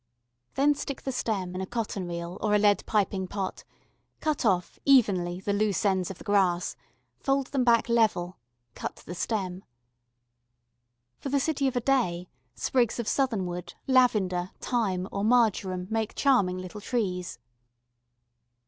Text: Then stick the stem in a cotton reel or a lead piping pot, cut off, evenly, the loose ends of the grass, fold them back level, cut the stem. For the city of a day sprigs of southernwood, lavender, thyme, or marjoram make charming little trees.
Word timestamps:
Then 0.55 0.73
stick 0.73 1.03
the 1.03 1.11
stem 1.11 1.53
in 1.53 1.61
a 1.61 1.67
cotton 1.67 2.07
reel 2.07 2.39
or 2.41 2.55
a 2.55 2.57
lead 2.57 2.83
piping 2.87 3.27
pot, 3.27 3.63
cut 4.19 4.47
off, 4.47 4.79
evenly, 4.83 5.39
the 5.39 5.53
loose 5.53 5.85
ends 5.85 6.09
of 6.09 6.17
the 6.17 6.23
grass, 6.23 6.75
fold 7.19 7.51
them 7.51 7.63
back 7.63 7.87
level, 7.87 8.39
cut 8.73 8.95
the 9.05 9.13
stem. 9.13 9.63
For 11.19 11.29
the 11.29 11.39
city 11.39 11.67
of 11.67 11.75
a 11.75 11.81
day 11.81 12.27
sprigs 12.55 12.97
of 12.99 13.07
southernwood, 13.07 13.75
lavender, 13.85 14.49
thyme, 14.59 15.07
or 15.11 15.23
marjoram 15.23 15.85
make 15.91 16.15
charming 16.15 16.57
little 16.57 16.81
trees. 16.81 17.37